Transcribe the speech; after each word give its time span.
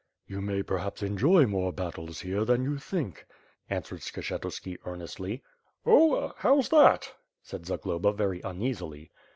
...""You 0.27 0.41
may 0.41 0.63
perhaps 0.63 1.03
enjoy 1.03 1.45
more 1.45 1.71
battles, 1.71 2.21
here, 2.21 2.43
than 2.43 2.63
you 2.63 2.79
think," 2.79 3.27
answered 3.69 3.99
Skshetuski 3.99 4.77
earnestly. 4.83 5.43
"Oh, 5.85 6.33
how^s 6.39 6.71
that?" 6.71 7.13
said 7.43 7.67
Zagloba 7.67 8.11
very 8.11 8.41
uneasily. 8.41 9.11